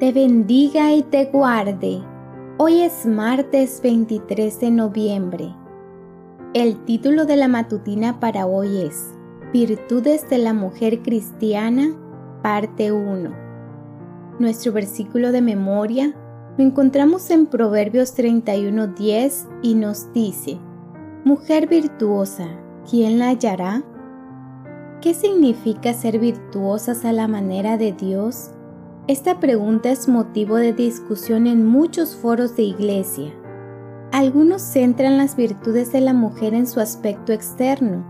te 0.00 0.12
bendiga 0.12 0.94
y 0.94 1.02
te 1.02 1.26
guarde. 1.26 2.02
Hoy 2.56 2.80
es 2.80 3.04
martes 3.04 3.82
23 3.82 4.58
de 4.58 4.70
noviembre. 4.70 5.54
El 6.54 6.82
título 6.86 7.26
de 7.26 7.36
la 7.36 7.48
matutina 7.48 8.18
para 8.18 8.46
hoy 8.46 8.78
es 8.78 9.14
Virtudes 9.52 10.26
de 10.30 10.38
la 10.38 10.54
Mujer 10.54 11.02
Cristiana, 11.02 11.94
parte 12.42 12.92
1. 12.92 13.30
Nuestro 14.38 14.72
versículo 14.72 15.32
de 15.32 15.42
memoria 15.42 16.14
lo 16.56 16.64
encontramos 16.64 17.28
en 17.28 17.44
Proverbios 17.44 18.16
31:10 18.16 19.48
y 19.60 19.74
nos 19.74 20.10
dice, 20.14 20.58
Mujer 21.24 21.68
virtuosa, 21.68 22.48
¿quién 22.90 23.18
la 23.18 23.28
hallará? 23.28 23.82
¿Qué 25.02 25.12
significa 25.12 25.92
ser 25.92 26.18
virtuosas 26.18 27.04
a 27.04 27.12
la 27.12 27.28
manera 27.28 27.76
de 27.76 27.92
Dios? 27.92 28.52
Esta 29.10 29.40
pregunta 29.40 29.90
es 29.90 30.06
motivo 30.06 30.54
de 30.54 30.72
discusión 30.72 31.48
en 31.48 31.66
muchos 31.66 32.14
foros 32.14 32.54
de 32.54 32.62
iglesia. 32.62 33.34
Algunos 34.12 34.62
centran 34.62 35.18
las 35.18 35.34
virtudes 35.34 35.90
de 35.90 36.00
la 36.00 36.12
mujer 36.12 36.54
en 36.54 36.64
su 36.68 36.78
aspecto 36.78 37.32
externo, 37.32 38.06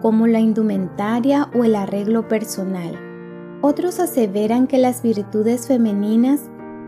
como 0.00 0.26
la 0.26 0.40
indumentaria 0.40 1.50
o 1.54 1.64
el 1.64 1.74
arreglo 1.76 2.28
personal. 2.28 2.98
Otros 3.60 4.00
aseveran 4.00 4.66
que 4.66 4.78
las 4.78 5.02
virtudes 5.02 5.66
femeninas 5.66 6.40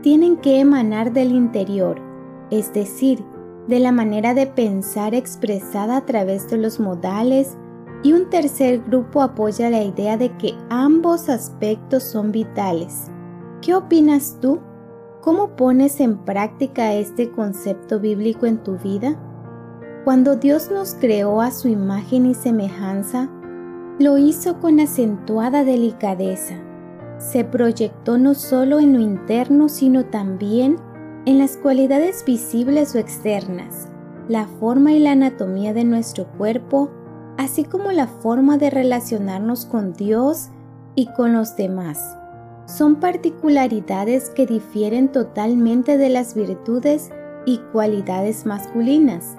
tienen 0.00 0.38
que 0.38 0.58
emanar 0.58 1.12
del 1.12 1.32
interior, 1.32 2.00
es 2.50 2.72
decir, 2.72 3.22
de 3.68 3.80
la 3.80 3.92
manera 3.92 4.32
de 4.32 4.46
pensar 4.46 5.14
expresada 5.14 5.98
a 5.98 6.06
través 6.06 6.48
de 6.48 6.56
los 6.56 6.80
modales, 6.80 7.58
y 8.02 8.14
un 8.14 8.30
tercer 8.30 8.80
grupo 8.80 9.20
apoya 9.20 9.68
la 9.68 9.82
idea 9.82 10.16
de 10.16 10.34
que 10.38 10.54
ambos 10.70 11.28
aspectos 11.28 12.02
son 12.02 12.32
vitales. 12.32 13.11
¿Qué 13.62 13.76
opinas 13.76 14.38
tú? 14.40 14.58
¿Cómo 15.20 15.54
pones 15.54 16.00
en 16.00 16.18
práctica 16.18 16.94
este 16.94 17.30
concepto 17.30 18.00
bíblico 18.00 18.46
en 18.46 18.58
tu 18.58 18.76
vida? 18.76 19.16
Cuando 20.04 20.34
Dios 20.34 20.72
nos 20.72 20.94
creó 20.94 21.40
a 21.40 21.52
su 21.52 21.68
imagen 21.68 22.26
y 22.26 22.34
semejanza, 22.34 23.30
lo 24.00 24.18
hizo 24.18 24.58
con 24.58 24.80
acentuada 24.80 25.62
delicadeza. 25.62 26.56
Se 27.18 27.44
proyectó 27.44 28.18
no 28.18 28.34
solo 28.34 28.80
en 28.80 28.94
lo 28.94 28.98
interno, 29.00 29.68
sino 29.68 30.06
también 30.06 30.78
en 31.24 31.38
las 31.38 31.56
cualidades 31.56 32.24
visibles 32.24 32.96
o 32.96 32.98
externas, 32.98 33.86
la 34.26 34.48
forma 34.48 34.90
y 34.90 34.98
la 34.98 35.12
anatomía 35.12 35.72
de 35.72 35.84
nuestro 35.84 36.26
cuerpo, 36.36 36.90
así 37.38 37.62
como 37.62 37.92
la 37.92 38.08
forma 38.08 38.58
de 38.58 38.70
relacionarnos 38.70 39.66
con 39.66 39.92
Dios 39.92 40.48
y 40.96 41.06
con 41.14 41.32
los 41.32 41.54
demás. 41.54 42.18
Son 42.76 42.96
particularidades 42.96 44.30
que 44.30 44.46
difieren 44.46 45.12
totalmente 45.12 45.98
de 45.98 46.08
las 46.08 46.34
virtudes 46.34 47.10
y 47.44 47.58
cualidades 47.70 48.46
masculinas. 48.46 49.36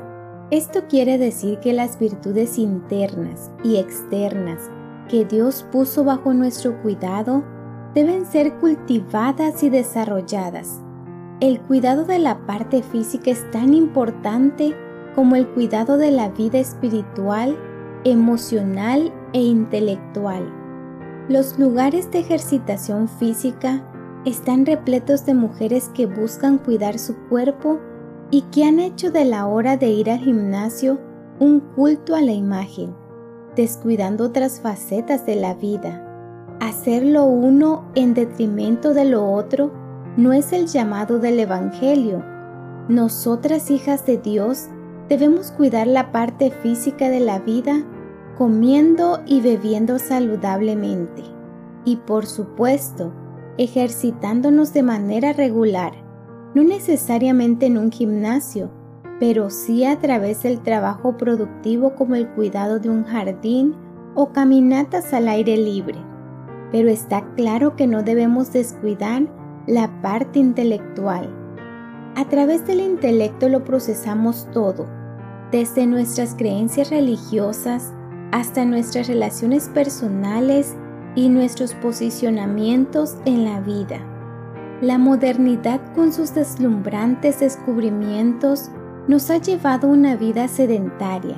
Esto 0.52 0.84
quiere 0.88 1.18
decir 1.18 1.60
que 1.60 1.74
las 1.74 1.98
virtudes 1.98 2.60
internas 2.60 3.50
y 3.64 3.78
externas 3.78 4.70
que 5.10 5.26
Dios 5.26 5.66
puso 5.72 6.04
bajo 6.04 6.32
nuestro 6.36 6.80
cuidado 6.84 7.44
deben 7.96 8.28
ser 8.28 8.54
cultivadas 8.60 9.64
y 9.64 9.72
desarrolladas. 9.72 10.80
El 11.40 11.60
cuidado 11.60 12.06
de 12.06 12.20
la 12.20 12.46
parte 12.46 12.84
física 12.84 13.32
es 13.32 13.50
tan 13.50 13.74
importante 13.74 14.76
como 15.16 15.36
el 15.36 15.48
cuidado 15.48 15.98
de 15.98 16.12
la 16.12 16.30
vida 16.30 16.60
espiritual 16.60 17.58
emocional 18.04 19.12
e 19.34 19.42
intelectual. 19.42 20.63
Los 21.30 21.58
lugares 21.58 22.12
de 22.12 22.20
ejercitación 22.20 23.08
física 23.08 23.82
están 24.26 24.66
repletos 24.66 25.26
de 25.26 25.34
mujeres 25.34 25.90
que 25.94 26.06
buscan 26.06 26.58
cuidar 26.58 27.00
su 27.00 27.16
cuerpo 27.30 27.80
y 28.30 28.42
que 28.52 28.66
han 28.66 28.82
hecho 28.82 29.10
de 29.10 29.24
la 29.24 29.46
hora 29.48 29.78
de 29.78 29.88
ir 29.88 30.12
al 30.12 30.20
gimnasio 30.20 31.00
un 31.40 31.62
culto 31.62 32.14
a 32.16 32.22
la 32.22 32.34
imagen, 32.34 32.94
descuidando 33.56 34.26
otras 34.26 34.60
facetas 34.60 35.26
de 35.26 35.36
la 35.36 35.54
vida. 35.54 36.06
Hacerlo 36.60 37.24
uno 37.24 37.86
en 37.96 38.14
detrimento 38.14 38.94
de 38.94 39.06
lo 39.06 39.32
otro 39.32 39.72
no 40.18 40.34
es 40.34 40.52
el 40.52 40.68
llamado 40.68 41.20
del 41.20 41.40
Evangelio. 41.40 42.22
Nosotras, 42.90 43.72
hijas 43.72 44.06
de 44.06 44.18
Dios, 44.18 44.68
debemos 45.08 45.52
cuidar 45.52 45.88
la 45.88 46.12
parte 46.12 46.52
física 46.52 47.10
de 47.10 47.22
la 47.22 47.40
vida 47.40 47.86
comiendo 48.38 49.22
y 49.26 49.42
bebiendo 49.42 50.00
saludablemente 50.00 51.24
y 51.86 51.98
por 51.98 52.26
supuesto 52.26 53.14
ejercitándonos 53.58 54.74
de 54.74 54.84
manera 54.84 55.34
regular, 55.34 55.94
no 56.56 56.64
necesariamente 56.64 57.68
en 57.68 57.78
un 57.78 57.92
gimnasio, 57.92 58.72
pero 59.20 59.50
sí 59.50 59.86
a 59.86 60.00
través 60.00 60.44
del 60.44 60.62
trabajo 60.62 61.18
productivo 61.18 61.96
como 61.96 62.16
el 62.16 62.28
cuidado 62.30 62.80
de 62.80 62.90
un 62.90 63.04
jardín 63.04 63.76
o 64.16 64.32
caminatas 64.32 65.14
al 65.14 65.28
aire 65.28 65.58
libre. 65.58 66.00
Pero 66.72 66.90
está 66.90 67.24
claro 67.36 67.76
que 67.76 67.86
no 67.86 68.02
debemos 68.02 68.52
descuidar 68.52 69.28
la 69.68 70.02
parte 70.02 70.40
intelectual. 70.40 71.30
A 72.16 72.26
través 72.26 72.66
del 72.66 72.80
intelecto 72.80 73.50
lo 73.50 73.64
procesamos 73.64 74.48
todo, 74.52 74.88
desde 75.52 75.86
nuestras 75.86 76.36
creencias 76.36 76.90
religiosas 76.90 77.94
hasta 78.34 78.66
nuestras 78.66 79.08
relaciones 79.08 79.70
personales 79.70 80.76
y 81.16 81.30
nuestros 81.30 81.76
posicionamientos 81.76 83.16
en 83.26 83.46
la 83.46 83.62
vida. 83.62 84.00
La 84.82 84.98
modernidad 84.98 85.80
con 85.94 86.12
sus 86.12 86.34
deslumbrantes 86.34 87.42
descubrimientos 87.42 88.72
nos 89.08 89.30
ha 89.30 89.38
llevado 89.38 89.88
a 89.88 89.92
una 89.92 90.16
vida 90.16 90.48
sedentaria. 90.48 91.38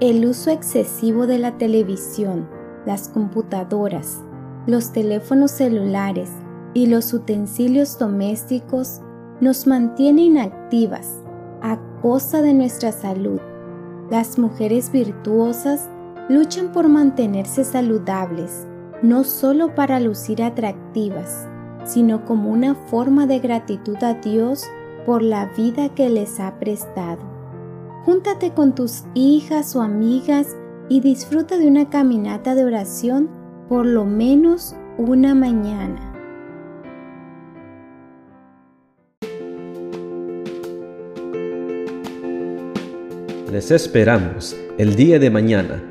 El 0.00 0.24
uso 0.24 0.50
excesivo 0.50 1.26
de 1.26 1.38
la 1.38 1.58
televisión, 1.58 2.48
las 2.86 3.10
computadoras, 3.10 4.22
los 4.66 4.92
teléfonos 4.92 5.50
celulares 5.50 6.30
y 6.72 6.86
los 6.86 7.12
utensilios 7.12 7.98
domésticos 7.98 9.02
nos 9.42 9.66
mantiene 9.66 10.22
inactivas 10.22 11.18
a 11.60 11.78
costa 12.00 12.40
de 12.40 12.54
nuestra 12.54 12.92
salud. 12.92 13.40
Las 14.10 14.38
mujeres 14.38 14.90
virtuosas 14.90 15.86
luchan 16.30 16.72
por 16.72 16.88
mantenerse 16.88 17.64
saludables, 17.64 18.64
no 19.02 19.24
solo 19.24 19.74
para 19.74 19.98
lucir 19.98 20.44
atractivas, 20.44 21.48
sino 21.84 22.24
como 22.24 22.52
una 22.52 22.76
forma 22.76 23.26
de 23.26 23.40
gratitud 23.40 23.96
a 24.04 24.14
Dios 24.14 24.64
por 25.04 25.22
la 25.22 25.46
vida 25.46 25.88
que 25.88 26.08
les 26.08 26.38
ha 26.38 26.56
prestado. 26.60 27.18
Júntate 28.04 28.52
con 28.52 28.76
tus 28.76 29.02
hijas 29.14 29.74
o 29.74 29.82
amigas 29.82 30.56
y 30.88 31.00
disfruta 31.00 31.58
de 31.58 31.66
una 31.66 31.90
caminata 31.90 32.54
de 32.54 32.64
oración 32.64 33.28
por 33.68 33.84
lo 33.84 34.04
menos 34.04 34.76
una 34.98 35.34
mañana. 35.34 36.06
Les 43.50 43.72
esperamos 43.72 44.56
el 44.78 44.94
día 44.94 45.18
de 45.18 45.28
mañana 45.28 45.90